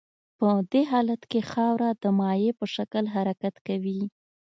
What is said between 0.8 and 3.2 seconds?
حالت کې خاوره د مایع په شکل